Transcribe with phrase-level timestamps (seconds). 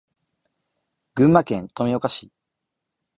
[1.13, 2.31] 群馬県富岡市